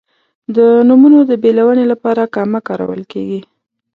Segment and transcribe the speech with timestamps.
[0.55, 0.57] د
[0.87, 3.41] نومونو د بېلونې لپاره کامه کارول کیږي.